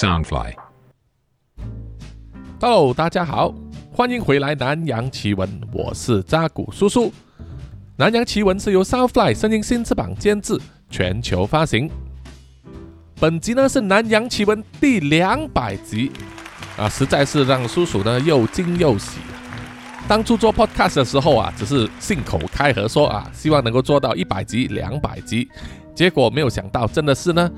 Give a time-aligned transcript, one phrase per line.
[0.00, 0.54] Soundfly。
[2.58, 3.52] Hello，大家好，
[3.92, 7.08] 欢迎回来《南洋奇闻》，我是扎古叔叔。
[7.96, 10.58] 《南洋奇闻》是由 Soundfly 声音新翅膀监制，
[10.88, 11.90] 全球发行。
[13.20, 16.10] 本集呢是《南洋奇闻》第两百集
[16.78, 19.18] 啊，实在是让叔叔呢又惊又喜。
[20.08, 25.50] 当初做 Podcast 的时候啊，只是信口开河说啊，希望能够做到一百集、两百集。
[25.94, 27.50] 结果没有想到，真的是呢，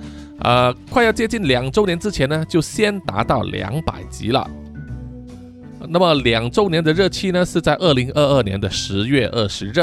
[0.45, 4.49] 呃，快要接近两周年之前呢，就先达到两百集了。
[5.89, 9.81] 那么两周年的日期呢，是在二零二二年的十月二十日。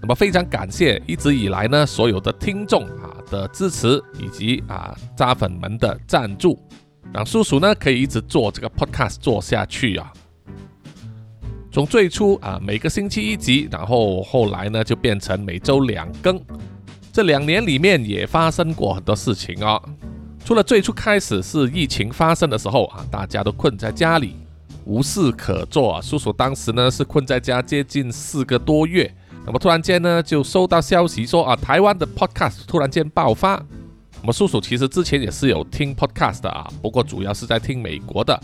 [0.00, 6.58] 那么非常感谢一直以来呢所有的听众啊的支持，以及啊渣粉们的赞助，
[7.12, 10.12] 让叔叔呢可以一直做这个 podcast 做下去啊。
[11.72, 16.40] 从最初啊每个星期一集，然后后来呢就变成每周两更。
[17.14, 19.80] 这两年里面也发生过很多事情哦。
[20.44, 24.34] 除了最初开始是疫情发生的时候啊，大家都困在家里，
[24.84, 25.92] 无事可做。
[25.92, 29.08] 啊叔叔当时呢是困在家接近四个多月，
[29.46, 33.64] 那么突然间呢就收到消息说啊，台湾的 podcast 突然间爆发。
[34.20, 38.36] 那么叔叔其实之前也是有听 podcast 的啊，不过主要是在听美国的。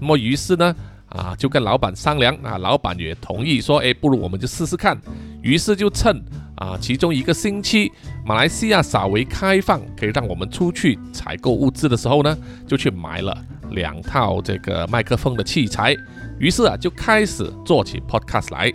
[0.00, 0.74] 那么于是呢
[1.06, 5.00] 啊就跟老板商量啊，老板也同意说，哎，不如我们就试试看。
[5.40, 6.20] 于是就趁
[6.58, 7.90] 啊，其中一个星期，
[8.24, 13.36] 马来西亚稍微开放，可以让我们出去采购物资的时候呢，就去买了
[13.70, 15.96] 两套这个麦克风的器材。
[16.40, 18.72] 于是啊，就开始做起 podcast 来。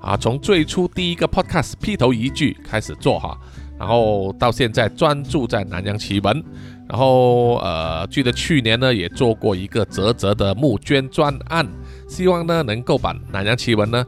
[0.00, 3.38] 啊，从最初第一个 podcast 劈头一句开始做哈，
[3.78, 6.44] 然后到现在专注在南洋奇闻，
[6.88, 11.64] 然后呃，记得去年呢也做过一个泽泽的募捐专案，
[12.08, 14.04] 希望呢能够把南洋奇闻呢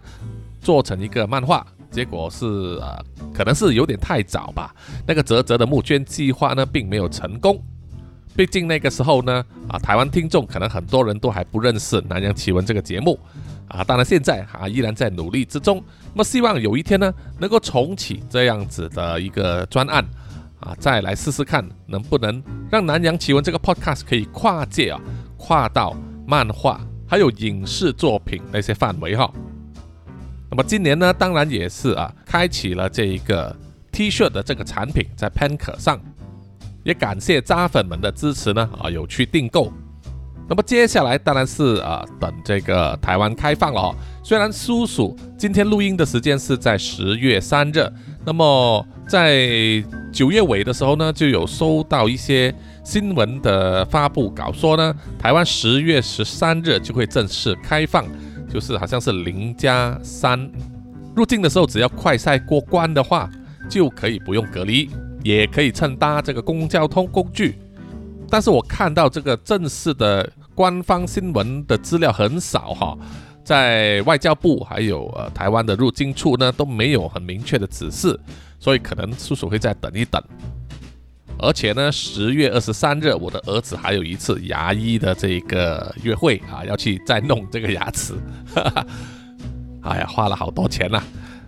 [0.60, 1.64] 做成一个漫画。
[1.90, 2.46] 结果是
[2.80, 4.74] 呃，可能是有点太早吧。
[5.06, 7.62] 那个泽泽的募捐计划呢，并没有成功。
[8.36, 13.18] 毕竟那个时候呢，啊，台湾听众可能很多人都还不认识《南洋奇闻》这个节目
[13.66, 13.82] 啊。
[13.82, 15.82] 当然现在啊，依然在努力之中。
[16.14, 20.04] 那么希望有一天呢，能够重启这样子的一个专案
[20.60, 25.00] 啊，再来试试看能不能让《南洋奇闻》这个 podcast 可以跨界啊，
[25.36, 29.28] 跨到漫画还有影视作品那些范围哈。
[30.58, 33.54] 么今年呢，当然也是啊，开启了这一个
[33.92, 36.00] T 恤的这个产品在 Panker 上，
[36.82, 39.72] 也感谢渣粉们的支持呢啊，有去订购。
[40.48, 43.94] 那么接下来当然是啊，等这个台湾开放了哦。
[44.24, 47.88] 虽然叔叔今天录音的时间是在十月三日，
[48.24, 49.80] 那么在
[50.12, 52.52] 九月尾的时候呢，就有收到一些
[52.82, 58.04] 新闻的发布稿，说呢，台湾十月十三日就会正式开放。
[58.48, 60.50] 就是好像是零加三，
[61.14, 63.30] 入境的时候只要快晒过关的话，
[63.68, 64.88] 就可以不用隔离，
[65.22, 67.58] 也可以乘搭这个公共交通工具。
[68.30, 72.98] 但是我看到这个正式的官方新闻的资料很少哈，
[73.44, 78.18] 在外交部还有呃台湾的入境处呢都没有很明确的指示，
[78.58, 80.22] 所以可能叔叔会再等一等。
[81.40, 88.14] 而且呢，十月二十三日，我的儿子还有一次牙医的这个约会啊，要去再弄这个牙齿。
[88.54, 88.86] 哈 哈
[89.82, 91.02] 哎呀，花了好多钱呐。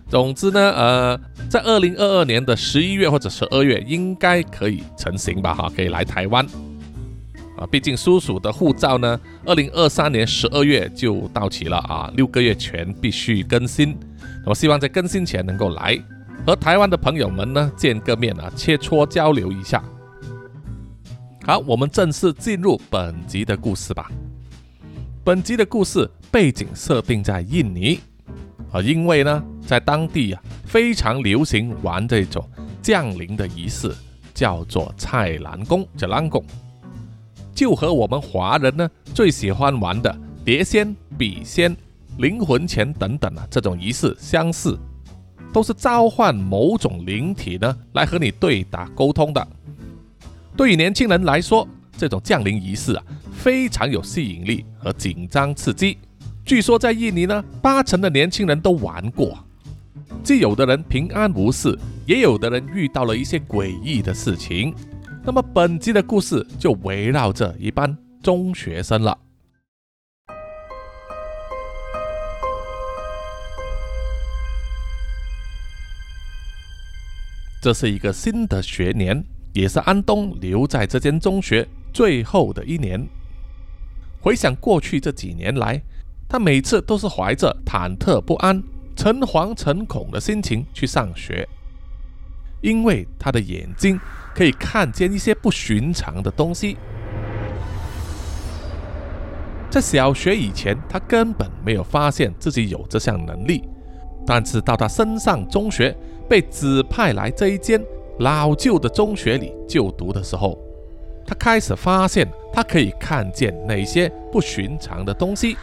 [0.09, 1.19] 总之呢，呃，
[1.49, 5.53] 在二零二二年的十一月或者十二月，应该可以成型吧？
[5.53, 6.45] 哈，可以来台湾。
[7.57, 13.95] 啊，毕竟叔叔的护照呢，二零二三年十二月就到期了啊，六个月前必须更新。
[14.45, 15.99] 我希望在更新前能够来。
[16.45, 19.83] 和台湾的朋友们呢见个面啊，切磋交流一下。
[21.45, 24.11] 好，我们正式进入本集的故事吧。
[25.23, 27.99] 本集的故事背景设定在印尼
[28.71, 32.47] 啊，因为呢，在当地啊非常流行玩这种
[32.81, 33.93] 降临的仪式，
[34.33, 36.43] 叫做菜篮公，叫兰公，
[37.53, 41.75] 就和我们华人呢最喜欢玩的碟仙、笔仙、
[42.17, 44.75] 灵魂钱等等啊这种仪式相似。
[45.51, 49.47] 都是召唤某种灵体呢，来和你对打沟通的。
[50.55, 51.67] 对于年轻人来说，
[51.97, 55.97] 这种降临仪式啊，非常有吸引力和紧张刺激。
[56.45, 59.37] 据说在印尼呢，八成的年轻人都玩过。
[60.23, 64.73] 既有的人平安无事，也有的人遇到了一些诡异的事情。
[65.23, 69.17] 那么本集的故事就围绕着一班中学生了。
[77.61, 79.23] 这是一个新的学年，
[79.53, 83.07] 也是安东留在这间中学最后的一年。
[84.19, 85.79] 回想过去这几年来，
[86.27, 88.63] 他每次都是怀着忐忑不安、
[88.95, 91.47] 诚惶诚恐的心情去上学，
[92.61, 93.99] 因为他的眼睛
[94.33, 96.77] 可以看见一些不寻常的东西。
[99.69, 103.63] 在小学以前，他根本没有发现自己有这项能力，
[104.25, 105.95] 但是到他升上中学，
[106.31, 107.85] 被指派来这一间
[108.19, 110.57] 老旧的中学里就读的时候，
[111.27, 115.57] 他开始发现他可以看见那些不寻常的东西，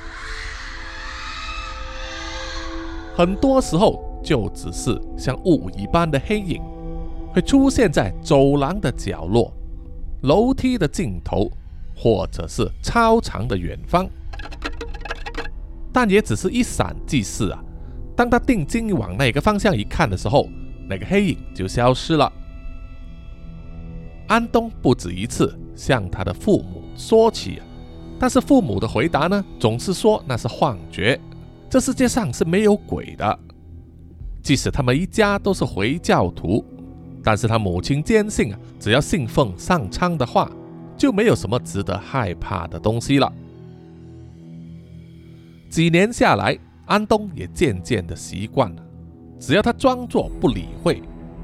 [3.16, 6.60] 很多时候就只是像雾一般的黑影，
[7.32, 9.50] 会出现在走廊的角落、
[10.24, 11.50] 楼梯的尽头。
[12.00, 14.08] 或者是超长的远方，
[15.92, 17.58] 但也只是一闪即逝啊！
[18.18, 20.48] 当他定睛往那个方向一看的时候，
[20.88, 22.32] 那个黑影就消失了。
[24.26, 27.62] 安东不止一次向他的父母说起，
[28.18, 31.20] 但是父母的回答呢，总是说那是幻觉，
[31.70, 33.38] 这世界上是没有鬼的。
[34.42, 36.64] 即使他们一家都是回教徒，
[37.22, 40.50] 但是他母亲坚信啊，只要信奉上苍的话。
[40.96, 43.32] 就没有什么值得害怕的东西了。
[45.70, 46.58] 几年下来，
[46.88, 48.82] 安东也渐渐的习惯了，
[49.38, 51.02] 只要他装作不理会，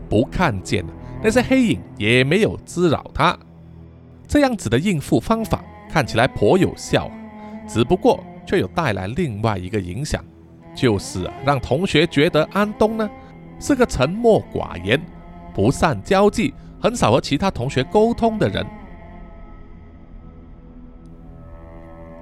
[0.09, 0.83] 不看见
[1.23, 3.39] 那些黑影，也没有滋扰他。
[4.27, 7.11] 这样子的应付方法看起来颇有效，
[7.69, 10.25] 只不过却有带来另外一个影响，
[10.75, 13.09] 就是啊让同学觉得安东呢
[13.61, 14.99] 是个沉默寡言、
[15.55, 18.67] 不善交际、很少和其他同学沟通的人。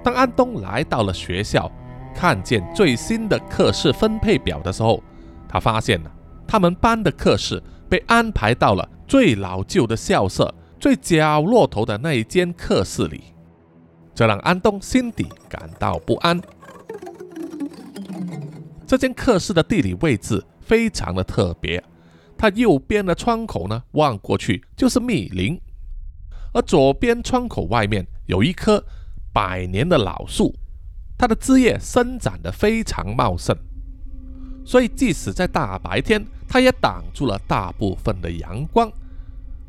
[0.03, 1.71] 当安东来到了学校，
[2.13, 5.03] 看见最新的课室分配表的时候，
[5.47, 6.11] 他发现了
[6.47, 13.23] 他们班的课室被安排到了最老旧的校舍、最角落头的那一间课室里，
[14.15, 16.39] 这让安东心底感到不安。
[18.85, 21.83] 这间课室的地理位置非常的特别，
[22.37, 25.59] 它右边的窗口呢望过去就是密林，
[26.53, 28.83] 而左边窗口外面有一棵。
[29.35, 30.53] 百年的老树，
[31.17, 33.55] 它的枝叶伸展得非常茂盛，
[34.65, 38.91] 所以即使在大白天，它也挡住了大部分的阳光，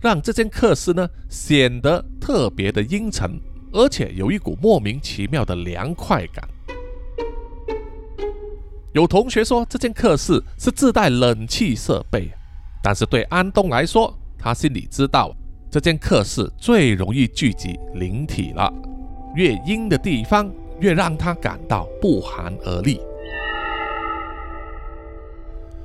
[0.01, 3.41] 让这间课室呢显得特别的阴沉，
[3.73, 6.49] 而且有一股莫名其妙的凉快感。
[8.93, 12.31] 有同学说这间课室是自带冷气设备，
[12.83, 15.35] 但是对安东来说，他心里知道
[15.71, 18.73] 这间课室最容易聚集灵体了。
[19.35, 20.49] 越阴的地方，
[20.81, 23.01] 越让他感到不寒而栗。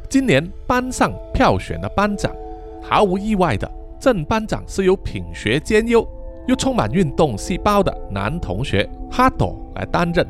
[0.10, 2.34] 今年班上票选的班长，
[2.82, 3.70] 毫无意外的，
[4.00, 6.08] 正班长是由品学兼优
[6.48, 10.26] 又充满运动细胞的男同学哈朵来担任。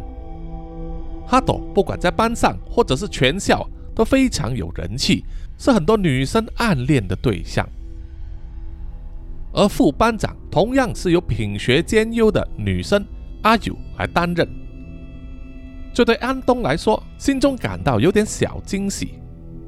[1.25, 3.65] 哈朵不管在班上或者是全校
[3.95, 5.23] 都非常有人气，
[5.57, 7.67] 是很多女生暗恋的对象。
[9.53, 13.05] 而副班长同样是由品学兼优的女生
[13.41, 14.47] 阿友来担任，
[15.93, 19.13] 这对安东来说心中感到有点小惊喜，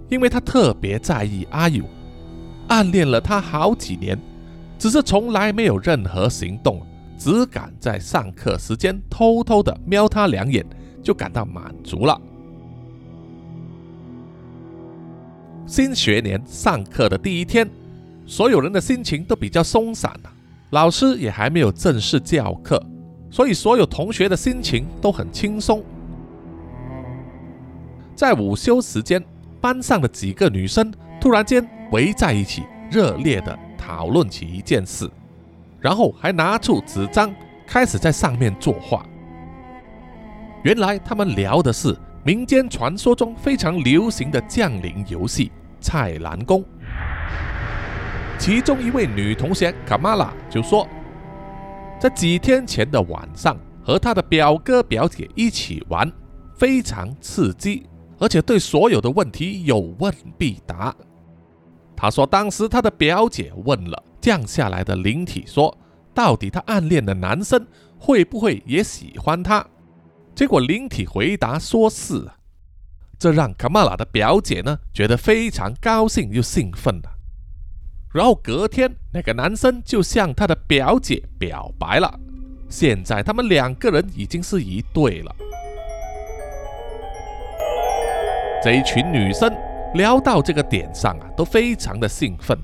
[0.10, 1.84] 因为他特别在意阿友，
[2.68, 4.18] 暗恋了他好几年，
[4.78, 6.86] 只是从来没有任何行动，
[7.18, 10.66] 只敢在上课时间偷偷的瞄他两眼，
[11.02, 12.20] 就感到满足了。
[15.66, 17.70] 新学年上课的第一天。
[18.28, 20.10] 所有人的心情都比较松散，
[20.70, 22.82] 老师也还没有正式教课，
[23.32, 25.82] 所以所有同学的心情都很轻松。
[28.14, 29.24] 在午休时间，
[29.62, 35.10] 班上的几个女生突然间围在一起，热烈的讨论起一件事，
[35.80, 37.34] 然后还拿出纸张
[37.66, 39.04] 开始在上面作画。
[40.64, 46.64] 原来他们聊的是民间传说中非常流行的降临游戏——菜篮宫。
[48.38, 50.88] 其中一位女同学卡玛拉就说，
[52.01, 56.12] 在几天前的晚上，和他的表哥表姐一起玩，
[56.55, 57.86] 非常刺激，
[58.17, 60.96] 而且对所有的问题有问必答。
[61.96, 65.77] 他说，当时他的表姐问了降下来的灵体，说
[66.12, 67.63] 到底他暗恋的男生
[68.00, 69.63] 会不会也喜欢他？
[70.34, 72.36] 结果灵体回答说是，啊
[73.20, 77.21] 这让卡玛拉的表姐呢觉得非常高兴又兴奋了。
[78.13, 82.20] 然后隔天，那个男生就向他的表姐表白了。
[82.70, 85.36] 现在他们两个人已经是一对了。
[88.63, 89.51] 这一群女生
[89.94, 92.58] 聊到这个点上啊，都非常的兴奋。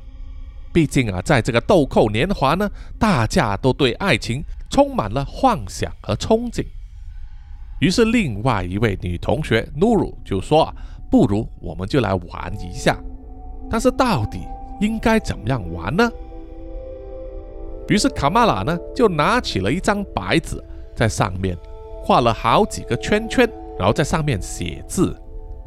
[0.73, 6.65] 毕竟啊，在这个豆蔻年华呢，大家都对爱情充满了幻想和憧憬。
[7.79, 10.73] 于是，另外一位女同学露露就说：“啊，
[11.09, 12.97] 不如我们就来玩一下。”
[13.71, 14.41] 但是到底？
[14.79, 16.09] 应该怎么样玩呢？
[17.89, 20.61] 于是卡玛拉呢就拿起了一张白纸，
[20.95, 21.57] 在上面
[22.03, 25.15] 画了好几个圈圈，然后在上面写字，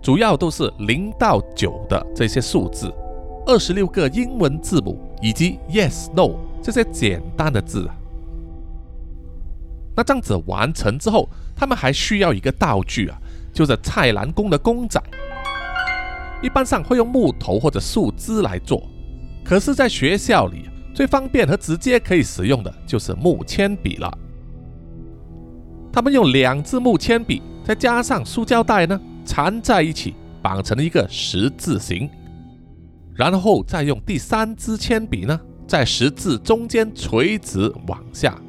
[0.03, 2.93] 主要都是零到九的这些数字，
[3.47, 7.89] 二十六个英文字母以及 yes no 这些简单的字。
[9.97, 13.19] 那这样子完成之后，他们还需要一个道具啊，
[13.53, 15.03] 就是蔡澜公的公仔，
[16.43, 18.83] 一般上会用木头或者树枝来做，
[19.45, 24.19] 可是，在学校里最方便和直接可以使用的就是木铅笔了。
[25.93, 32.09] 他们用两支木铅笔，再加上塑胶袋呢，缠在一起，绑成了一个十字形，
[33.15, 38.41] 然后再用第三支铅笔呢，在十字中间垂直往下。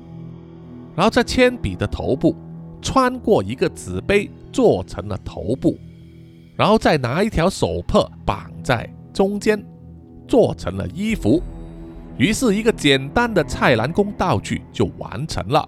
[0.96, 2.36] 然后在铅笔的头部
[2.82, 5.80] 穿过一个纸杯，做成了头部，
[6.56, 9.66] 然后再拿一条手帕绑在中间，
[10.32, 11.44] 做成了衣服。
[12.18, 15.68] 于是，一个简单的蔡澜功道具就完成了。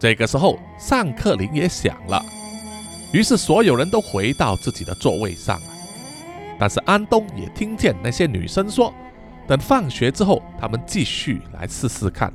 [0.00, 2.20] 这个时候，上课铃也响了，
[3.12, 5.60] 于是所有人都回到自己的座位上。
[6.58, 8.92] 但是安东也听见那些女生说，
[9.46, 12.32] 等放学之后，他们继续来试试看。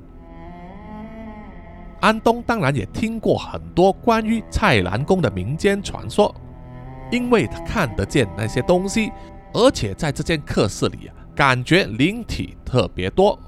[1.99, 6.33] 安东当然也听过很多关于蔡澜宫的民间传说，
[7.11, 9.11] 因为他看得见那些东西，
[9.53, 13.39] 而且在这间课室里啊，感觉灵体特别多，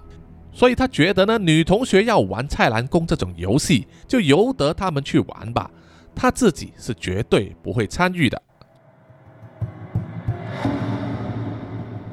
[0.52, 5.70] 所以他觉得呢，女同学要玩蔡澜宫这种游戏，就由得他们去玩吧，
[6.14, 8.42] 他自己是绝对不会参与的。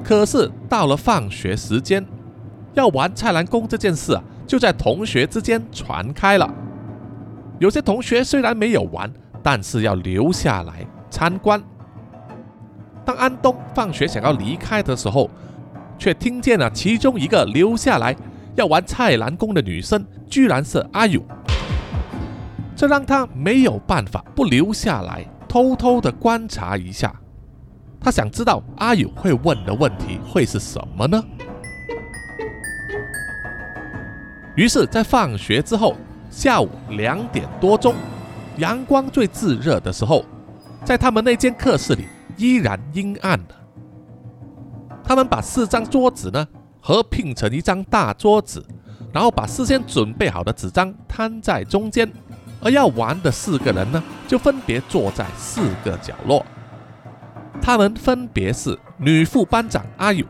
[0.03, 2.05] 可是到了放学时间，
[2.73, 4.23] 要玩蔡澜宫这件事啊。
[4.45, 6.53] 就在同学之间传开了。
[7.57, 11.63] 有些同学虽然没有玩，但是要留下来参观。
[13.05, 15.29] 当安东放学想要离开的时候，
[15.97, 18.15] 却听见了其中一个留下来
[18.55, 21.21] 要玩蔡澜宫的女生，居然是阿友。
[22.75, 27.13] 这让他没有办法不留下来，偷偷的观察一下。
[27.99, 31.23] 他想知道阿友会问的问题会是什么呢？
[34.55, 35.95] 于是，在放学之后，
[36.29, 37.95] 下午两点多钟，
[38.57, 40.25] 阳光最炙热的时候，
[40.83, 42.05] 在他们那间课室里
[42.43, 43.55] 依然阴暗的。
[45.01, 46.45] 他们把四张桌子呢
[46.81, 48.65] 合拼成一张大桌子，
[49.13, 52.11] 然后把事先准备好的纸张摊在中间，
[52.61, 56.45] 而要玩的四个人呢，就分别坐在四个角落。
[57.61, 60.25] 他们分别是女副班长阿友、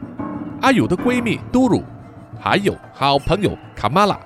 [0.62, 1.84] 阿友的闺蜜嘟鲁。
[2.39, 4.20] 还有好朋友卡玛拉，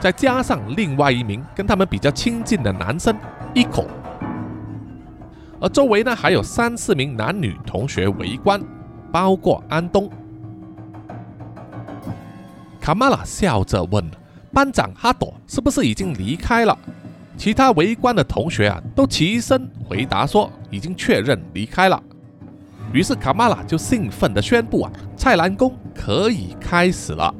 [0.00, 3.14] 再加上另外一名跟他们比较亲近的男生
[3.52, 3.86] 伊口，
[5.60, 8.60] 而周围呢还有三四名男女同学围观，
[9.12, 10.10] 包括安东。
[12.80, 14.04] 卡玛拉笑着问
[14.52, 16.76] ：“班长哈朵是不是已经离开了？”
[17.36, 22.02] 其他围观的同学啊都齐声回答说：“已经确认离开了。”
[22.92, 27.34] 于是卡玛拉就兴奋地宣布：“啊，蔡澜宫可以开始了。”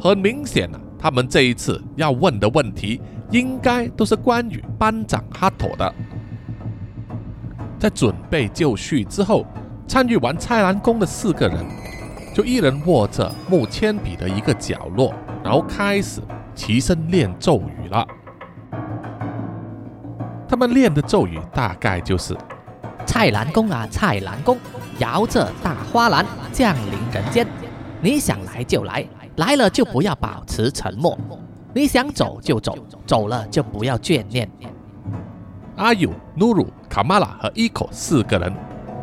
[0.00, 5.94] 很明显啊，他们这一次要问的问题，应该都是关于班长哈朵的。
[7.80, 9.46] 在准备就绪之后，
[9.88, 11.64] 参与完蔡澜宫的四个人，
[12.34, 16.20] 就一人握着木铅笔的一个角落，然后开始
[16.54, 18.06] 齐声念咒语了。
[20.46, 22.36] 他们念的咒语大概就是
[23.06, 24.58] ：“蔡澜公啊，蔡澜公，
[24.98, 27.46] 摇着大花篮降临人间，
[28.02, 29.02] 你想来就来。”
[29.36, 31.18] 来了就不要保持沉默，
[31.72, 34.46] 你想走就走，走了就不要眷恋。
[35.80, 38.52] 阿友、努鲁、卡玛拉和伊口四个人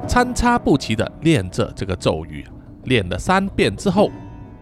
[0.07, 2.45] 参差不齐地念着这个咒语，
[2.83, 4.11] 念了三遍之后，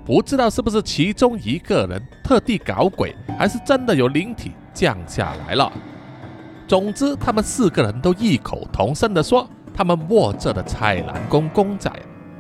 [0.05, 5.69] 不知道是不是其中一个人特地搞鬼，还是真的有灵体降下来了。
[6.69, 11.91] 总之，他们四个人都异口同声地说，他们握着的蔡澜公公仔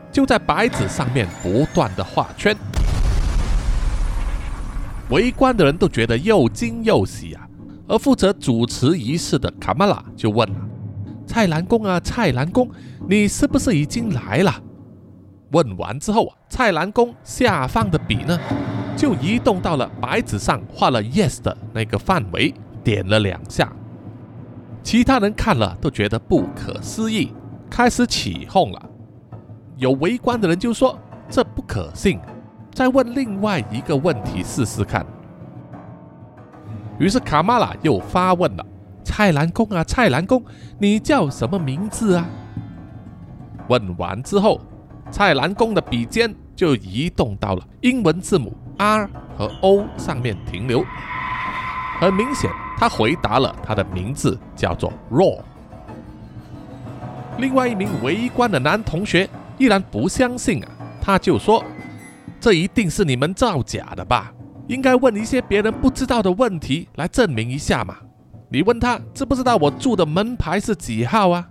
[0.09, 2.55] 就在白纸上面不断地画圈。
[5.09, 7.44] 围观的人都觉得又惊又喜啊，
[7.87, 10.55] 而负责主持仪式的卡玛拉就问了
[11.27, 12.69] ：“蔡澜公啊，蔡澜公，
[13.07, 14.53] 你是不是已经来了？”
[15.51, 18.39] 问完之后啊，蔡澜公下方的笔呢，
[18.97, 23.71] 就移动到了白纸上画了 “yes” 的那个范围，点了两下。
[24.81, 27.31] 其他人看了都觉得不可思议，
[27.69, 28.89] 开始起哄了。
[29.77, 30.97] 有围观的人就说
[31.29, 32.19] ：“这不可信。”
[32.73, 35.05] 再问另外一个问题试试看。
[36.97, 38.65] 于是卡玛拉又发问了
[39.03, 40.43] ：“蔡澜公啊，蔡澜公，
[40.77, 42.25] 你叫什么名字啊？”
[43.67, 44.61] 问完之后，
[45.11, 50.85] 蔡澜公的笔尖就移动到了英文字母 R 和 O 上面停留。
[51.99, 55.39] 很明显，他回答了他的名字叫做 Raw。
[57.37, 60.71] 另外一名围观的男同学依然不相信啊，
[61.01, 61.63] 他就说
[62.39, 64.31] ：“这一定是你们造假的吧？
[64.67, 67.97] 应该问一些别人不知道的问题来证明一下嘛。
[68.49, 71.47] 你问他知不知道我住的门牌是几号啊？”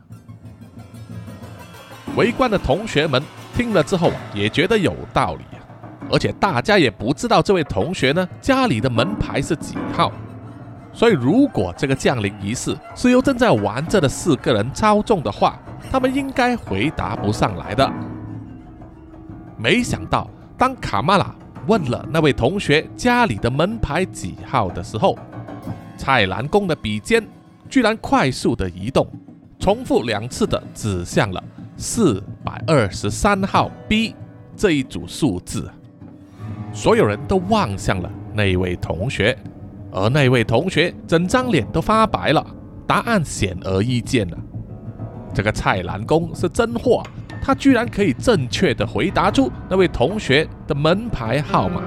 [2.17, 3.23] 围观的同学们
[3.57, 5.59] 听了之后也觉得有道理啊，
[6.11, 10.13] 而且大家也不知道这位同学呢家里的门牌是几号。
[10.93, 15.59] 所以，如果这个降临仪式是由正在玩着的四个人操纵的话，
[15.91, 17.93] 他们应该回答不上来的。
[19.59, 21.35] 没想到，当卡玛拉
[21.67, 25.19] 问了那位同学家里的门牌几号的时候，
[25.97, 27.27] 蔡澜公的笔尖
[27.69, 29.07] 居然快速的移动，
[29.59, 31.43] 重复两次的指向了
[31.77, 34.15] 四百二十三号 B
[34.57, 35.71] 这一组数字。
[36.73, 39.37] 所有人都望向了那位同学。
[39.97, 42.45] 而那位同学整张脸都发白了，
[42.85, 44.37] 答案显而易见了。
[45.33, 47.01] 这个蔡澜公是真货，
[47.47, 51.83] 他居然可以正确的回答出那位同学的门牌号码。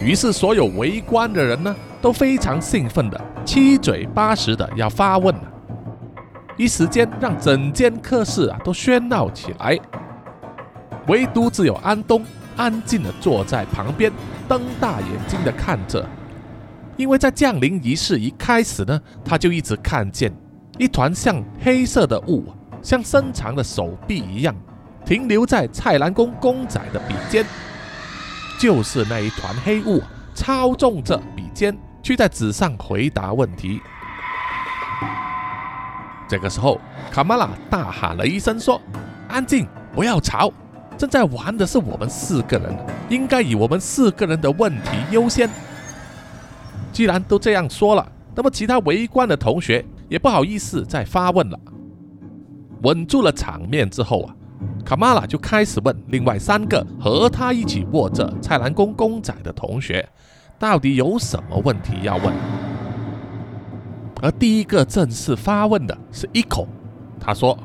[0.00, 5.52] 于是，所有围观的人呢都非常兴奋的七嘴八舌的要发问了，
[6.56, 9.76] 一时间让整间课室啊都喧闹起来。
[11.08, 12.24] 唯独只有安东
[12.56, 14.12] 安静的坐在旁边，
[14.48, 16.08] 瞪大眼睛的看着。
[16.96, 20.32] 因为在降临仪式一开始呢，他就一直看见
[20.78, 22.44] 一团像黑色的雾，
[22.82, 24.54] 像伸长的手臂一样，
[25.04, 27.46] 停留在蔡澜公公仔的笔尖。
[28.58, 30.00] 就是那一团黑雾
[30.34, 33.80] 操纵着笔尖，去在纸上回答问题。
[36.28, 38.80] 这个时候，卡玛拉大喊了一声说
[39.28, 40.52] ：“安静，不要吵！
[40.96, 42.76] 正在玩的是我们四个人，
[43.08, 45.50] 应该以我们四个人的问题优先。”
[46.92, 51.58] 既然都这样说了，那么其他围观的同学也不好意思再发问了。
[52.82, 54.34] 稳住了场面之后啊，
[54.84, 60.08] 卡玛拉就开始问另外三个和他一起握着蔡澜公公仔的同学，
[60.58, 62.34] 到底有什么问题要问。
[64.20, 66.66] 而第一个正式发问的是一口，
[67.18, 67.58] 他说：“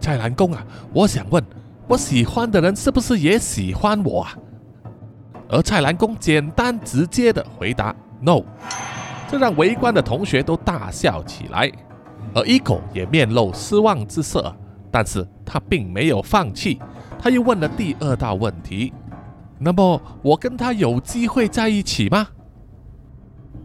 [0.00, 1.44] 蔡澜公啊，我想问，
[1.86, 4.34] 我喜欢的人是不是也喜欢我啊？”
[5.50, 7.94] 而蔡澜公简单直接的回答。
[8.22, 8.42] No，
[9.28, 11.70] 这让围观的同学都大笑起来，
[12.34, 14.54] 而伊狗也面露失望之色。
[14.90, 16.80] 但是他并没有放弃，
[17.16, 18.92] 他又问了第二道问题：
[19.58, 22.26] 那么我跟他有机会在一起吗？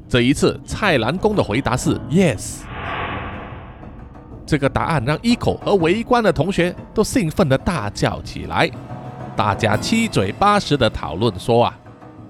[0.07, 2.59] 这一次，蔡澜公的回答是 Yes。
[4.45, 8.69] 这个答案让伊口和围观的同学都兴奋的大叫起来，
[9.35, 11.79] 大家七嘴八舌的讨论说啊。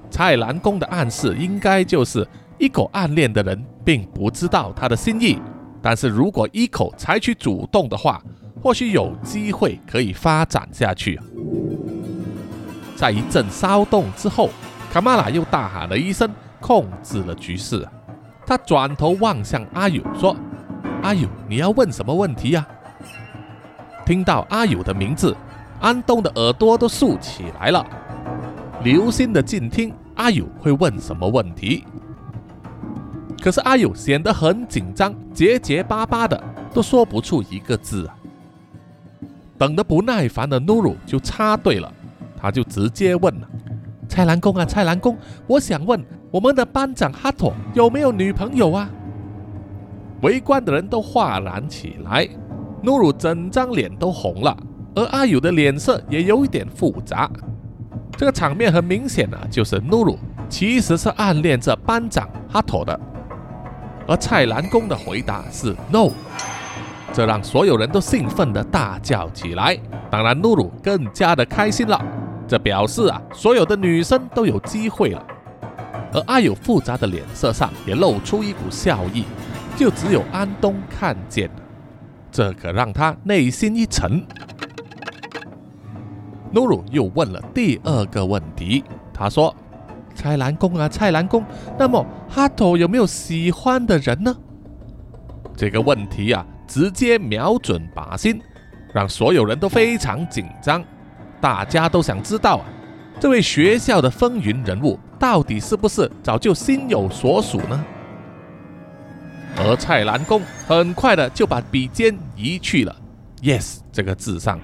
[0.10, 2.26] 蔡澜公的暗示应该就是
[2.58, 5.42] 一口暗恋的人并不知道他的心意，
[5.86, 8.20] 但是如果一口采取主动的话，
[8.60, 11.22] 或许有机会可以发展下去。
[12.96, 14.50] 在一阵骚动之后，
[14.92, 16.28] 卡玛拉又大喊了一声，
[16.60, 17.88] 控制了局势。
[18.48, 20.36] 他转头望向阿友说
[21.04, 22.66] ：“阿友，你要问什么问题呀？”
[24.08, 25.38] 听到阿友的名字，
[25.80, 27.86] 安东的耳朵都竖起来了，
[28.84, 29.94] 留心的静听。
[30.16, 31.86] 阿友会问什么问题？
[33.46, 38.18] 可是阿友显得很紧张，结结巴巴的，都说不出一个字啊。
[39.56, 41.94] 等得不耐烦的努鲁就插队了，
[42.36, 43.48] 他就直接问了
[44.10, 48.90] ：“蔡澜公啊，蔡澜公，我想问我们的班长哈托有没有女朋友啊？”
[50.24, 52.28] 围观的人都哗然起来，
[52.82, 54.58] 努鲁整张脸都红了，
[54.96, 57.30] 而阿友的脸色也有一点复杂。
[58.18, 60.18] 这个场面很明显啊，就是努鲁
[60.50, 63.00] 其实是暗恋着班长哈托的，
[64.08, 66.10] 而蔡澜公的回答是 no，
[67.12, 69.78] 这让所有人都兴奋的大叫起来。
[70.12, 72.00] 当然，露露更加的开心了，
[72.48, 75.26] 这表示啊，所有的女生都有机会了。
[76.14, 79.26] 而阿友复杂的脸色上也露出一股笑意，
[79.76, 81.56] 就只有安东看见了，
[82.32, 84.24] 这可让他内心一沉。
[86.54, 89.54] 露露又问了第二个问题，他说
[90.16, 91.44] ：“蔡澜公啊，蔡澜公，
[91.78, 94.36] 那么哈托有没有喜欢的人呢？”
[95.56, 98.42] 这个问题啊，直接瞄准靶心，
[98.94, 100.84] 让所有人都非常紧张。
[101.40, 102.66] 大家都想知道啊，
[103.20, 107.86] 这位学校的风云人物到底是不是早就心有所属呢？
[109.58, 112.94] 而蔡澜公很快的就把笔尖移去了
[113.42, 114.60] “yes” 这个字上。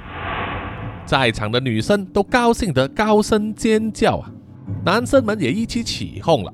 [1.06, 4.32] 在场的女生都高兴得高声尖叫啊，
[4.84, 6.54] 男生们也一起起哄了。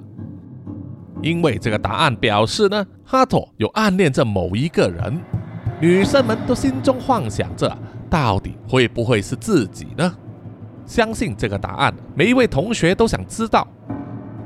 [1.21, 5.19] 因为这个答案表示呢，哈托有暗恋着某一个人。
[5.79, 7.77] 女生们都心中幻想着，
[8.09, 10.11] 到底会不会是自己呢？
[10.85, 13.67] 相信这个答案，每一位同学都想知道。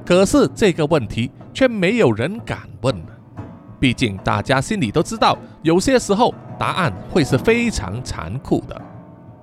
[0.05, 2.95] 可是这个问题却没有人敢问。
[3.79, 8.81] 毕竟大家心里都知道，有些时候答案会是非常残酷的。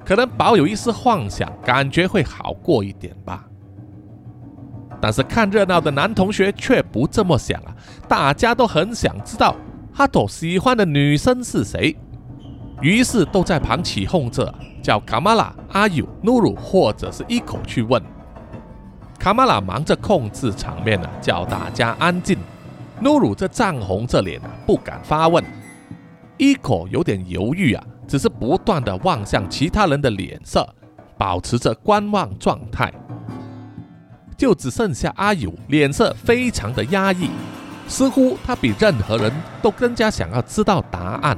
[0.04, 3.47] 可能保有一丝幻想，感觉会好过一点吧。
[5.00, 7.74] 但是看热闹的男同学却不这么想啊！
[8.08, 9.54] 大家都很想知道
[9.92, 11.96] 哈托喜欢的女生是谁，
[12.80, 18.02] 于是都在旁起哄着，叫卡玛拉、阿尤、努鲁或者是一口去问。
[19.18, 22.38] 卡玛拉忙着控制场面呢，叫大家安静。
[23.00, 25.44] 努鲁这涨红着脸啊，不敢发问。
[26.37, 30.68] 一口有点犹豫啊，只是不断的望向其他人的脸色，
[31.16, 32.92] 保持着观望状态。
[34.38, 37.29] 就只剩下阿友，脸色非常的压抑，
[37.88, 41.37] 似乎他比任何人都更加想要知道答案。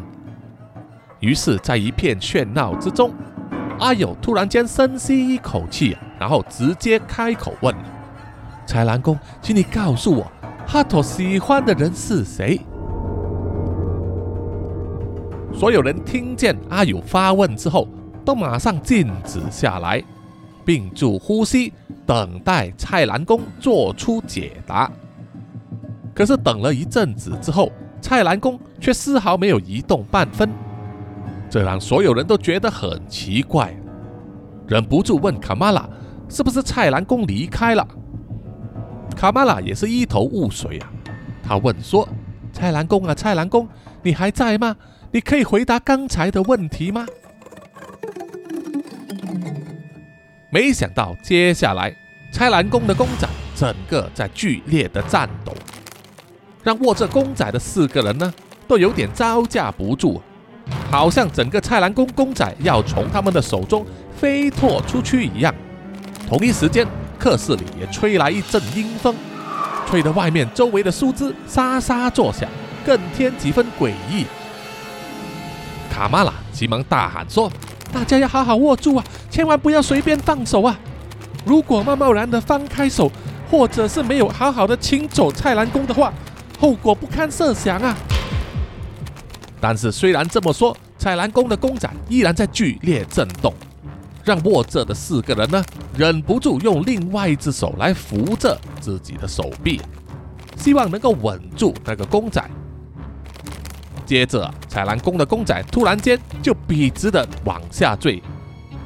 [1.20, 3.10] 于是，在一片喧闹之中，
[3.78, 7.74] 阿友突然间深吸一口气，然后直接开口问
[8.66, 10.30] ：“蔡澜公，请你告诉我，
[10.66, 12.60] 哈托喜欢的人是谁？”
[15.58, 17.88] 所有人听见阿友发问之后，
[18.26, 20.04] 都马上静止下来，
[20.66, 21.72] 屏住呼吸。
[22.10, 24.90] 等待蔡澜公做出解答，
[26.12, 27.70] 可是等了一阵子之后，
[28.00, 30.50] 蔡澜公却丝毫没有移动半分，
[31.48, 33.72] 这让所有人都觉得很奇怪，
[34.66, 35.88] 忍不住问卡玛拉
[36.28, 37.86] ：“是不是蔡澜公离开了？”
[39.14, 40.90] 卡玛拉也是一头雾水啊，
[41.44, 42.08] 他问说
[42.52, 43.68] ：“蔡澜公啊，蔡澜公，
[44.02, 44.74] 你还在吗？
[45.12, 47.06] 你可以回答刚才的问题吗？”
[50.50, 51.94] 没想到接下来。
[52.32, 55.52] 蔡澜公的公仔整个在剧烈的颤抖，
[56.62, 58.32] 让握着公仔的四个人呢
[58.68, 60.22] 都有点招架不住，
[60.92, 63.84] 好像整个蔡澜公公仔要从他们的手中
[64.16, 65.52] 飞脱出去一样。
[66.28, 66.86] 同一时间，
[67.18, 69.12] 课室里也吹来一阵阴风，
[69.88, 72.48] 吹得外面周围的树枝沙沙作响，
[72.86, 74.24] 更添几分诡异。
[75.90, 77.50] 卡玛拉急忙大喊说
[77.92, 80.78] ：“大家要好好握住啊，千万不要随便放手啊！”
[81.44, 83.10] 如果贸贸然的放开手，
[83.50, 86.12] 或者是没有好好的请走蔡澜公的话，
[86.58, 87.96] 后果不堪设想啊！
[89.60, 93.52] 但是虽然这么说，蔡澜公的公仔依然在剧烈震动，
[94.22, 95.64] 让握着的四个人呢
[95.96, 99.80] 忍不住用另外一只手来扶着自己的手臂，
[100.56, 102.42] 希望能够稳住那个公仔。
[104.10, 108.20] 接着，彩兰公的公仔突然间就笔直的往下坠。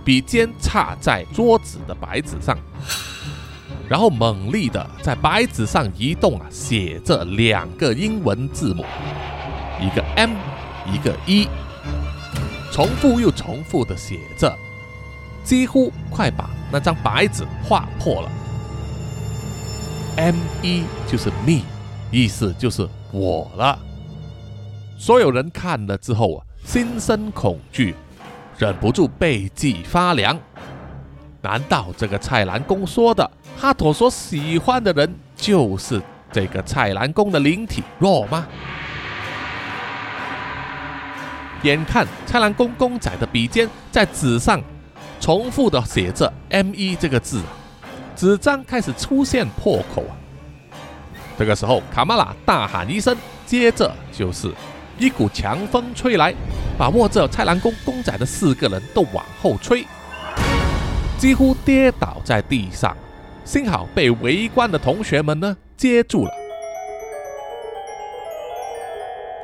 [0.05, 2.55] 笔尖插在桌子的白纸上，
[3.89, 8.85] 然后猛力的在白纸上移动啊，写着两个英文字母，
[9.81, 10.33] 一个 M，
[10.93, 11.49] 一个 E，
[12.71, 14.55] 重复又重复的写着，
[15.43, 18.31] 几乎快把那张白纸划破了。
[20.17, 21.63] M E 就是 me，
[22.11, 23.79] 意思就是我了。
[24.97, 27.95] 所有人看了之后啊，心生恐惧。
[28.57, 30.39] 忍不住背脊发凉。
[31.43, 33.29] 难道这个蔡澜公说的
[33.59, 38.47] 哈托所喜欢的人就是这个蔡澜公的灵体若吗？
[41.65, 44.63] 眼看蔡澜公公仔的笔尖在纸上
[45.19, 47.43] 重复的写着 “M 一”这个字，
[48.15, 50.15] 纸张开始出现破口啊！
[51.37, 54.53] 这个时候，卡玛拉大喊一声，接着就是
[54.99, 56.35] 一股强风吹来。
[56.77, 59.87] 把握着蔡澜公公仔的四个人都往后吹，
[61.17, 62.97] 几乎跌倒在地上。
[63.45, 66.31] 幸好被围观的同学们呢接住了，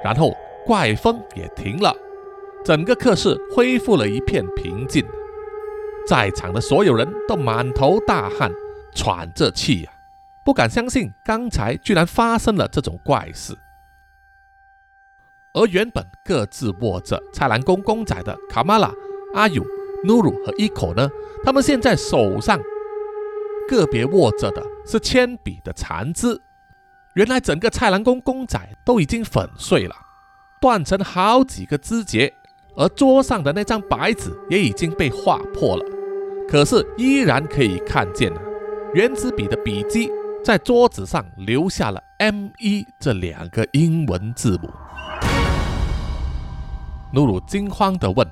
[0.02, 0.36] 然后
[0.66, 1.94] 怪风也停了，
[2.64, 5.06] 整个课室恢复了一片平静。
[6.08, 8.50] 在场的所有人都满头大汗，
[8.92, 9.92] 喘着气呀，
[10.44, 13.56] 不敢相信刚才居然发生了这种怪事。
[15.52, 18.92] 而原本各自握着蔡澜公公仔的卡玛拉、
[19.34, 19.64] 阿尤、
[20.04, 21.08] 努鲁和伊口呢，
[21.44, 22.60] 他们现在手上
[23.68, 26.40] 个别握着的是铅笔的残枝。
[27.14, 29.94] 原来整个蔡澜公公仔都已经粉碎了，
[30.60, 32.32] 断成好几个枝节，
[32.76, 35.84] 而桌上的那张白纸也已经被划破了。
[36.48, 38.40] 可是依然可以看见啊，
[38.94, 40.08] 原子笔的笔迹
[40.44, 44.70] 在桌子上留下了 M 一这两个英文字母。
[47.12, 48.26] 努鲁惊慌地问：“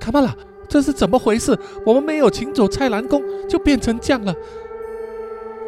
[0.00, 0.34] 卡玛拉，
[0.68, 1.58] 这是怎么回事？
[1.84, 4.34] 我们没有请走蔡澜公，就变成这样了。”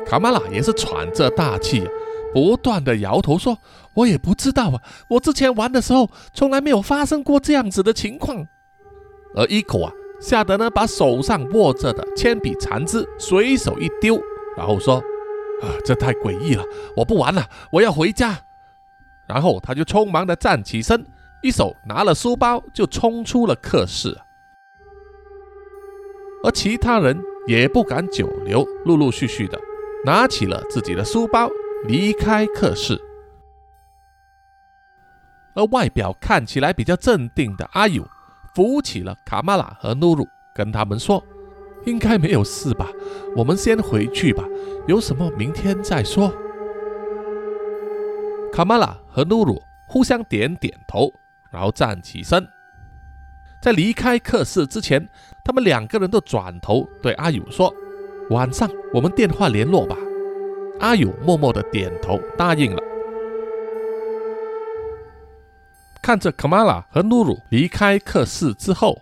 [0.07, 1.87] 卡玛拉也是喘着大气，
[2.33, 3.57] 不断的摇头说
[3.95, 8.47] ：“我也不知道啊，我之前玩的时候从来没有发生过这样子的情况。”
[9.37, 14.21] 而一口啊，吓得呢把手上握着的铅笔残枝随手一丢，
[14.57, 14.97] 然后说
[15.63, 16.65] ：“啊，这太诡异了，
[16.97, 18.39] 我不玩了，我要回家。”
[19.27, 21.05] 然后他就匆忙的站起身，
[21.45, 24.19] 一手拿了书包就冲出了课室。
[26.43, 29.61] 而其他人也不敢久留，陆陆续续的
[30.07, 31.51] 拿起了自己的书包
[31.87, 32.99] 离开课室。
[35.53, 38.09] 而外表看起来比较镇定的阿友
[38.55, 41.23] 扶起了卡玛拉和露露，跟他们说
[41.85, 42.89] ：“应该没有事吧？
[43.37, 44.43] 我们先回去吧，
[44.87, 46.33] 有什么明天再说。”
[48.51, 51.13] 卡玛拉和露露互相点点头，
[51.55, 52.47] 然后站起身。
[53.63, 55.09] 在离开课室之前，
[55.43, 57.73] 他们两个人都转头对阿友说
[58.29, 59.97] ：“晚上我们电话联络吧。”
[60.81, 62.83] 阿友默默的点头答应了。
[66.03, 69.01] 看着卡玛拉和努鲁离开课室之后，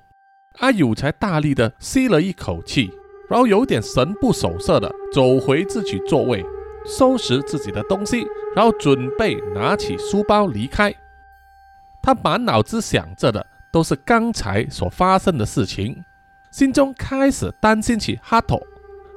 [0.58, 2.92] 阿友才大力的吸了一口气，
[3.28, 6.44] 然后有点神不守舍的走回自己座位，
[6.86, 10.94] 收拾自己的东西，然后准备拿起书包离开。
[12.02, 13.46] 他满脑子想着的。
[13.72, 16.04] 都是刚才所发生的事情，
[16.50, 18.62] 心中开始担心起哈托，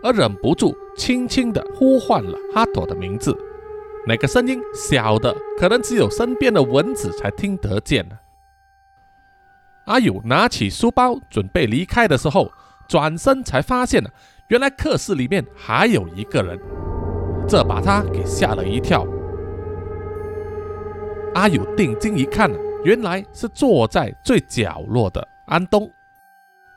[0.01, 3.37] 而忍不住轻轻地呼唤了哈托的名字。
[4.07, 8.17] 那个声音小的，可能只有身边的蚊子才听得见呢。
[9.87, 12.49] 阿友拿起书包准备离开的时候，
[12.87, 14.09] 转身才发现了，
[14.47, 16.57] 原来课室里面还有一个人，
[17.45, 19.05] 这把他给吓了一跳。
[21.33, 22.49] 阿友定睛一看
[22.85, 25.91] 原来是坐在最角落的安东，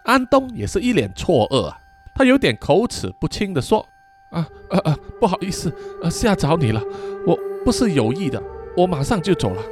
[0.05, 1.79] 安东也是一脸错愕啊，
[2.15, 3.87] 他有点口齿不清的说
[4.33, 5.71] ：“啊啊啊，不好意思，
[6.03, 6.83] 呃，吓着你了，
[7.27, 8.43] 我不是有意的，
[8.75, 9.63] 我马上就走了。”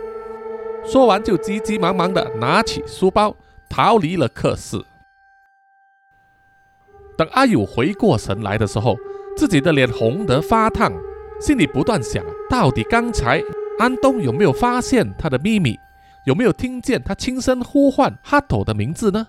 [0.84, 3.34] 说完就急急忙忙的拿起书包
[3.66, 4.76] 逃离了课室。
[7.16, 8.94] 等阿友回过神来的时候，
[9.38, 10.92] 自己的脸红得发烫，
[11.40, 13.42] 心里不断想：到底刚才
[13.78, 15.80] 安东有没有发现他的秘密？
[16.26, 19.28] 有没有听见他轻声呼唤哈斗的名字呢？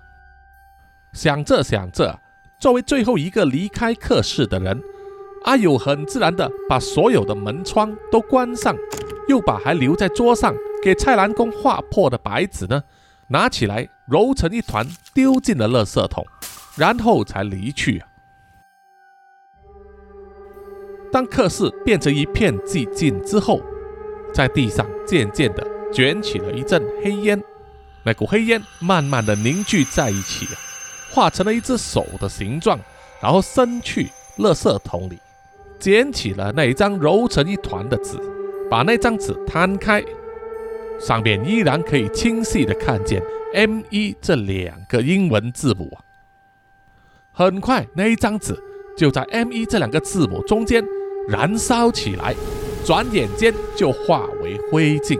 [1.13, 2.19] 想着想着，
[2.57, 4.81] 作为最后一个离开课室的人，
[5.43, 8.75] 阿友很自然的把所有的门窗都关上，
[9.27, 12.83] 又把还留在桌上给蔡澜公划破的白纸呢
[13.27, 14.83] 拿起来揉成一团
[15.13, 16.25] 丢进了垃圾桶，
[16.75, 18.03] 然后才离去。
[21.11, 23.61] 当课室变成一片寂静之后，
[24.33, 25.76] 在地上渐渐的。
[25.93, 27.41] 卷起了一阵黑烟，
[28.03, 30.47] 那股黑烟慢慢的凝聚在一起，
[31.11, 32.79] 化成了一只手的形状，
[33.21, 35.17] 然后伸去垃圾桶里，
[35.79, 38.17] 捡起了那一张揉成一团的纸，
[38.69, 40.03] 把那张纸摊开，
[40.99, 43.23] 上面依然可以清晰的看见
[43.53, 45.97] “M E” 这两个英文字母。
[47.31, 48.57] 很快，那一张纸
[48.97, 50.83] 就在 “M E” 这两个字母中间
[51.29, 52.35] 燃烧起来，
[52.85, 55.19] 转眼间就化为灰烬。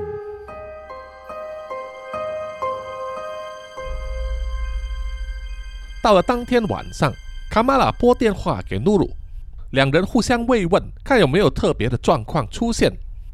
[6.08, 7.13] 到了当天晚上，
[7.50, 9.12] 卡玛拉拨电话给努鲁，
[9.72, 12.89] 两人互相慰问，看有没有特别的状况出现。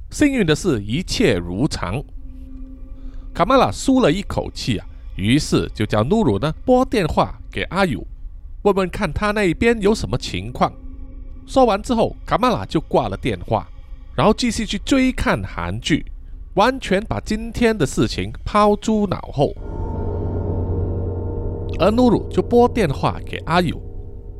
[0.09, 2.03] 幸运的是，一切如常。
[3.31, 8.03] 卡玛拉舒了一口气啊，于是就叫努鲁呢拨电话给阿友，
[8.63, 10.73] 问问看他那边有什么情况。
[11.45, 13.67] 说完之后，卡玛拉就挂了电话，
[14.15, 16.03] 然后继续去追看韩剧，
[16.55, 19.53] 完全把今天的事情抛诸脑后。
[21.79, 23.79] 而努鲁就拨电话给阿友，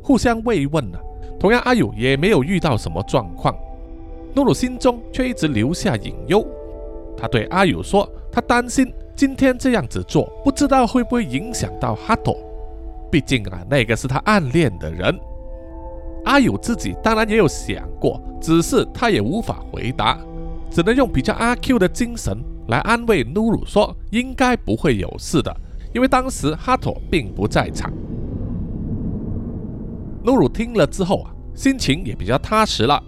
[0.02, 1.00] 互相慰问了。
[1.38, 3.54] 同样，阿友也没有遇到什么状况。
[4.34, 6.46] 努鲁心中却一直留下隐忧。
[7.16, 12.36] 他对阿友说：“他担心今天这样子做，不知道会不会影响到哈朵。
[13.10, 15.16] 毕竟啊，那个是他暗恋的人。”
[16.24, 20.18] 阿友自己当然也有想过，只是他也无法回答，
[20.70, 25.54] 只能用比较阿 Q 的精神来安慰努鲁说：“应该不会有事的。”
[25.94, 27.92] 因为当时哈托并不在场，
[30.24, 33.00] 努鲁听了之后啊，心情也比较踏实了，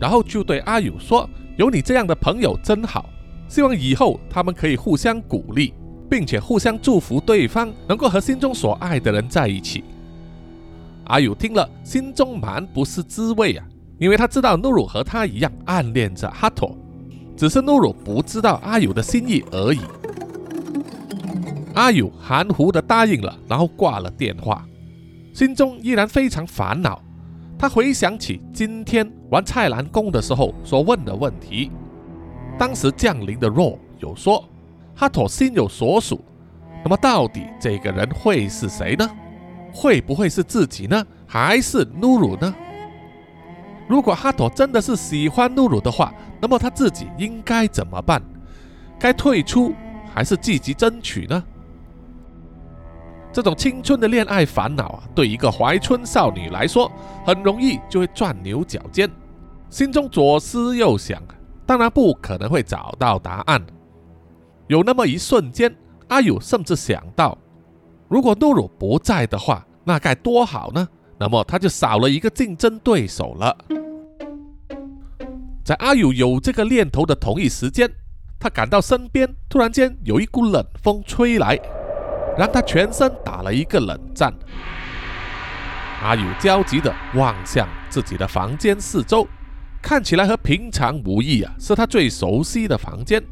[0.00, 3.04] 然后就对阿友说：“有你这样的朋友真好，
[3.48, 5.74] 希望以后他们可以互相鼓励，
[6.08, 9.84] 并且互相祝福对方能够和心中所爱的人在一起。”
[11.04, 13.66] 阿友听了，心中蛮不是滋味啊，
[13.98, 16.74] 因为他知道努鲁和他一样暗恋着哈托，
[17.36, 19.80] 只是努鲁不知道阿友的心意而已。
[21.74, 24.66] 阿友含糊的答应了，然后挂了电话，
[25.34, 27.02] 心中依然非常烦恼。
[27.58, 31.70] 他回想起今天玩菜篮宫的时候所问的问题，
[32.58, 34.44] 当时降临的若有说
[34.94, 36.24] 哈托心有所属，
[36.82, 39.08] 那么到底这个人会是谁呢？
[39.72, 41.06] 会不会是自己呢？
[41.26, 42.54] 还是努鲁呢？
[43.88, 48.20] 如果哈托真的是喜欢努鲁的话，那么他自己应该怎么办？
[48.98, 49.72] 该退出
[50.12, 51.42] 还是积极争取呢？
[53.32, 56.92] 这种青春的恋爱烦恼啊，对一个怀春少女来说，
[57.24, 59.10] 很容易就会钻牛角尖，
[59.70, 61.22] 心中左思右想，
[61.64, 63.64] 当然不可能会找到答案。
[64.66, 65.74] 有那么一瞬间，
[66.08, 67.38] 阿友甚至想到，
[68.06, 70.86] 如果露露不在的话，那该多好呢？
[71.18, 73.56] 那么他就少了一个竞争对手了。
[75.64, 77.90] 在阿友有这个念头的同一时间，
[78.38, 81.58] 他感到身边突然间有一股冷风吹来。
[82.36, 84.32] 让他全身打了一个冷战。
[86.02, 89.26] 阿友焦急地望向自己的房间四周，
[89.80, 93.22] 看起来和平常无异啊，是他最熟悉的房间，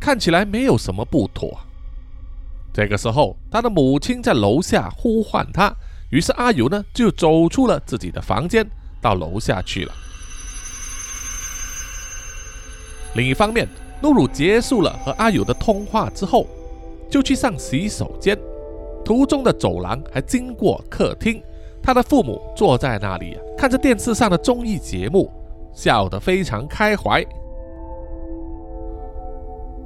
[0.00, 1.60] 看起来没有什么不妥。
[2.72, 5.72] 这个时候，他的母亲在楼下呼唤他，
[6.10, 8.68] 于是阿友呢就走出了自己的房间，
[9.00, 9.92] 到楼下去了。
[13.14, 13.68] 另一方面，
[14.02, 16.48] 露露结束了和阿友的通话之后。
[17.10, 18.38] 就去上洗手间，
[19.04, 21.42] 途中的走廊还经过客厅，
[21.82, 25.32] 他的父母坐在那里看着电视上的综艺节目，
[25.72, 27.24] 笑得非常开怀。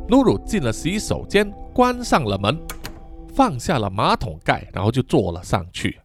[0.09, 2.61] 露露进了洗手间，关上了门，
[3.29, 6.01] 放下了马桶盖，然后就坐了上去，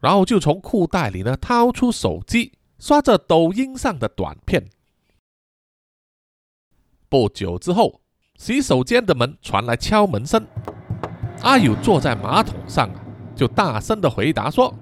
[0.00, 4.64] 然后就从裤袋里呢掏出手机，刷着抖音上的短片。
[7.08, 8.00] 不久之后。
[8.38, 10.44] 洗手间的门传来敲门声，
[11.42, 12.94] 阿友坐在马桶上啊，
[13.34, 14.72] 就大声的回答说：“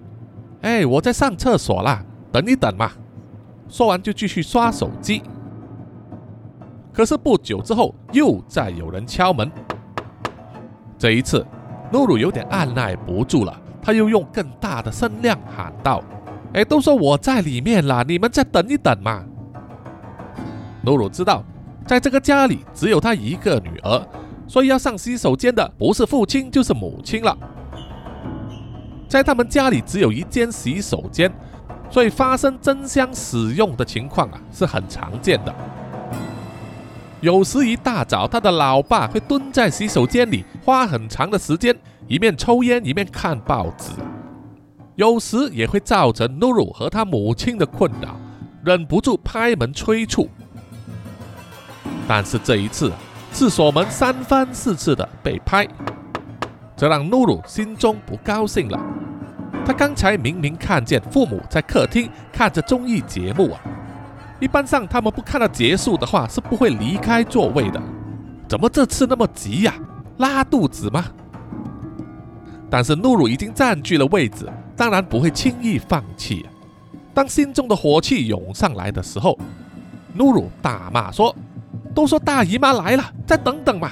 [0.62, 2.90] 哎，我在上厕所啦，等一等嘛。”
[3.69, 5.23] 说完就继续刷手机。
[6.93, 9.51] 可是不久之后，又再有人敲门。
[10.99, 11.47] 这一次，
[11.93, 16.03] 露露有点按耐不住了，他又用更大的声量喊道
[16.55, 19.25] ：“哎，都说我在里面啦，你们再等一等嘛。”
[20.85, 21.45] 露露知道。
[21.87, 24.09] 在这个家里只有他一个女儿，
[24.49, 27.37] 所以要上洗手间的不是父亲就是母亲了。
[29.07, 31.31] 在他们家里只有一间洗手间，
[31.90, 35.55] 所以发生争相使用的情况啊是很常见的。
[37.20, 41.77] 有时一大早，他的老爸会蹲在洗手间里花很长的时间，
[42.09, 43.92] 一面抽烟一面看报纸。
[44.97, 48.16] 有时也会造成露露和他母亲的困扰，
[48.64, 50.29] 忍不住拍门催促。
[52.07, 52.92] 但是这一次，
[53.33, 55.66] 厕所门三番四次的被拍，
[56.77, 58.79] 这让露露心中不高兴了。
[59.64, 63.61] 他刚才明明看见父母在客厅看着综艺节目啊，
[64.38, 67.83] 一般上他们不看到结束的话是不会离开座位的，
[68.47, 69.75] 怎么这次那么急呀？
[70.18, 71.05] 拉肚子吗？
[72.68, 76.44] 但是露露已经占据了位置，当然不会轻易放弃。
[77.14, 79.38] 当心中的火气涌上来的时候，
[80.14, 81.35] 露露大骂说。
[81.94, 83.90] 都说大姨妈来了，再等等嘛。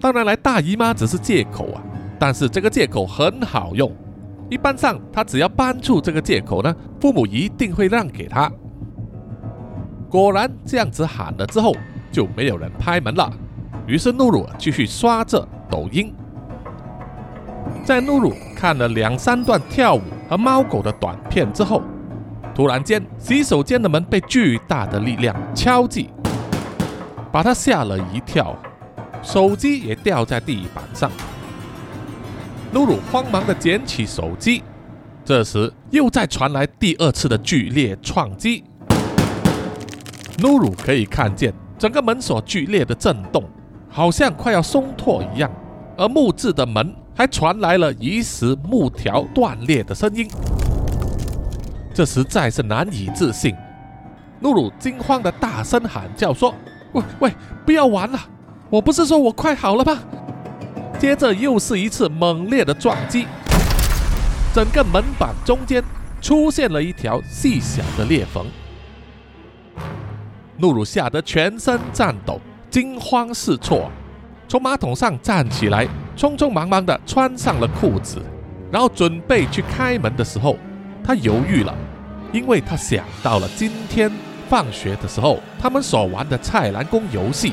[0.00, 1.82] 当然来大姨妈只是借口啊，
[2.18, 3.90] 但是这个借口很好用。
[4.48, 8.50] 一般上，他只要搬出这个借口呢，父母一定会让给他。
[10.08, 11.74] 果然这样子喊了之后，
[12.10, 13.32] 就没有人拍门了。
[13.86, 16.12] 于是露露继续刷着抖音。
[17.84, 21.82] 在露露看了两三段跳舞和猫狗的短片之后，
[22.54, 26.10] 突然间洗手间的门被巨大的力量敲击。
[27.32, 28.56] 把他吓了一跳，
[29.22, 31.10] 手机也掉在地板上。
[32.72, 34.62] 露露慌忙的捡起手机，
[35.24, 38.64] 这时又再传来第二次的剧烈撞击。
[40.42, 43.44] 露露可以看见整个门锁剧烈的震动，
[43.88, 45.50] 好像快要松脱一样，
[45.96, 50.28] 而木质的门还传来了疑似木条断裂的声音。
[51.92, 53.54] 这实在是难以置信。
[54.40, 56.52] 露露惊慌的大声喊叫说。
[56.92, 57.34] 喂喂，
[57.64, 58.18] 不要玩了！
[58.68, 59.98] 我不是说我快好了吗？
[60.98, 63.26] 接着又是一次猛烈的撞击，
[64.54, 65.82] 整个门板中间
[66.20, 68.44] 出现了一条细小的裂缝。
[70.58, 73.90] 露露吓得全身颤抖，惊慌失措，
[74.46, 75.86] 从马桶上站起来，
[76.16, 78.20] 匆匆忙忙的穿上了裤子，
[78.70, 80.56] 然后准备去开门的时候，
[81.02, 81.74] 她犹豫了，
[82.32, 84.10] 因为她想到了今天。
[84.50, 87.52] 放学的时候，他们所玩的菜篮宫游戏，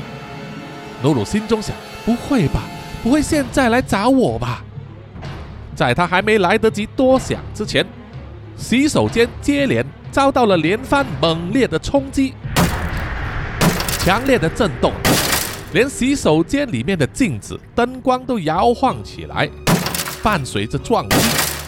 [1.04, 1.74] 鲁鲁心中想：
[2.04, 2.62] 不会吧，
[3.04, 4.64] 不会现在来找我吧？
[5.76, 7.86] 在他还没来得及多想之前，
[8.56, 12.34] 洗手间接连遭到了连番猛烈的冲击，
[14.00, 14.92] 强烈的震动，
[15.72, 19.48] 连洗手间里面的镜子、灯光都摇晃起来。
[20.20, 21.16] 伴随着撞击，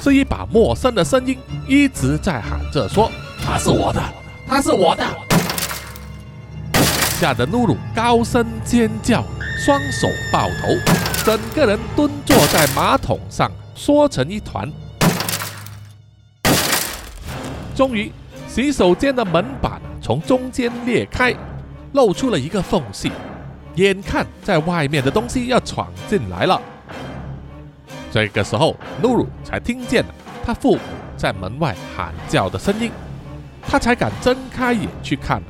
[0.02, 3.08] 是一把陌生的声音一直在喊着说
[3.46, 4.02] ：“他是我的，
[4.50, 5.04] 他是我的。”
[7.20, 9.22] 吓得露露高声尖叫，
[9.64, 10.74] 双手抱头，
[11.24, 14.68] 整个人蹲坐在马桶上，缩成一团。
[17.76, 18.10] 终于，
[18.48, 21.32] 洗手间的门板从中间裂开，
[21.92, 23.12] 露出了一个缝隙，
[23.76, 26.60] 眼看在外面的东西要闯进来了。
[28.10, 30.80] 这个时候，露露才听见了他父母
[31.16, 32.90] 在门外喊叫的声音，
[33.70, 35.40] 他才敢睁开眼去看。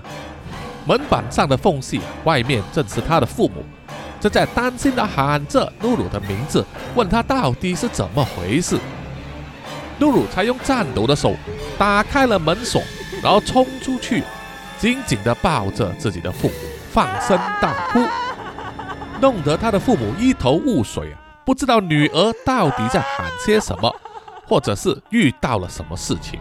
[0.84, 3.64] 门板上的缝隙，外面正是他的父母，
[4.20, 6.62] 正在担心的喊着露露的名字，
[6.94, 8.78] 问他到底是怎么回事。
[10.00, 11.34] 露露才用颤抖的手
[11.78, 12.82] 打开了门锁，
[13.22, 14.22] 然后冲出去，
[14.78, 16.54] 紧紧地抱着自己的父母，
[16.90, 18.00] 放声大哭，
[19.20, 23.94] 弄得他的父母一头雾水啊，不知道女儿到底在喊些什么，
[24.46, 26.40] 或者是遇到了什么事情。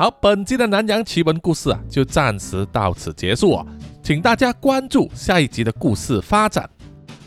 [0.00, 3.66] 好，本集的南洋奇闻故事啊，就暂时到此结束啊。
[4.00, 6.70] 请大家关注下一集的故事发展，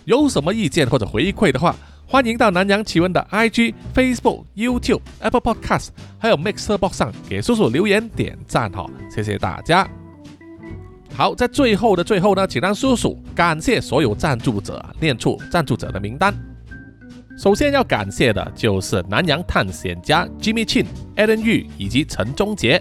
[0.06, 1.76] 有什么意见或者回馈的话，
[2.08, 9.86] 欢迎到南洋奇闻的 IG、Facebook、YouTube、Apple Podcast，还有 Mixer Box 上给叔叔留言点赞哈，谢谢大家。
[11.14, 16.34] 好，在最后的最后呢，请让叔叔感谢所有赞助者，念出赞助者的名单。
[17.42, 20.86] 首先要感谢的就是南洋探险家 Jimmy Chin、
[21.16, 22.80] Alan Yu 以及陈忠杰。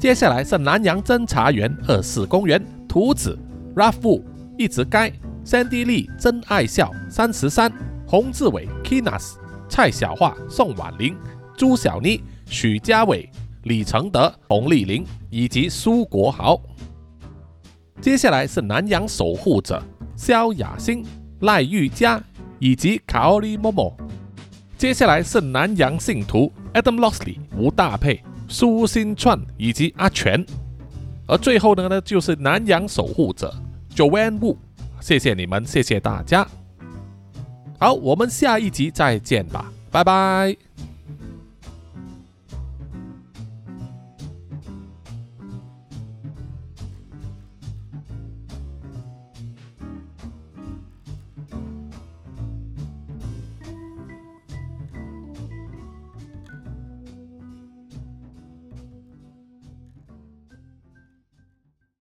[0.00, 2.60] 接下来是南洋侦查员二四公园。
[2.88, 3.38] 图子、
[3.76, 4.20] Rafu、
[4.58, 5.12] 一直该、
[5.44, 7.72] 三 D 丽、真爱笑、三十三、
[8.04, 9.34] 洪志伟、Kinas、
[9.68, 11.16] 蔡小桦、宋婉玲、
[11.56, 13.30] 朱小妮、许家伟、
[13.62, 16.60] 李承德、洪丽玲以及苏国豪。
[18.00, 19.80] 接下来是南洋守护者
[20.16, 21.06] 萧雅欣、
[21.42, 22.20] 赖玉佳
[22.58, 23.94] 以及卡奥利 Momo。
[24.76, 30.44] 接下来是南洋信徒 Adam Lossley、吴大佩、苏新串以及阿全。
[31.26, 33.54] 而最后呢，呢就是南洋守护者
[33.94, 34.56] Joanne Wu，
[35.00, 36.46] 谢谢你们，谢谢大家。
[37.78, 40.56] 好，我们下一集再见吧，拜拜。